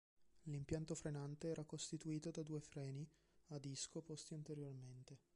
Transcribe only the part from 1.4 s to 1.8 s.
era